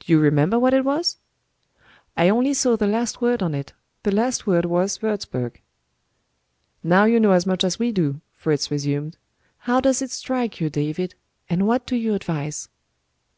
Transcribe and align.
"Do 0.00 0.10
you 0.10 0.18
remember 0.18 0.58
what 0.58 0.72
it 0.72 0.82
was?" 0.82 1.18
"I 2.16 2.30
only 2.30 2.54
saw 2.54 2.74
the 2.74 2.86
last 2.86 3.20
word 3.20 3.42
on 3.42 3.54
it. 3.54 3.74
The 4.02 4.10
last 4.10 4.46
word 4.46 4.64
was 4.64 5.00
'Wurzburg.'" 5.02 5.60
"Now 6.82 7.04
you 7.04 7.20
know 7.20 7.32
as 7.32 7.44
much 7.44 7.62
as 7.62 7.78
we 7.78 7.92
do," 7.92 8.22
Fritz 8.34 8.70
resumed. 8.70 9.18
"How 9.58 9.78
does 9.78 10.00
it 10.00 10.10
strike 10.10 10.58
you, 10.58 10.70
David? 10.70 11.14
And 11.50 11.66
what 11.66 11.86
do 11.86 11.96
you 11.96 12.14
advise?" 12.14 12.70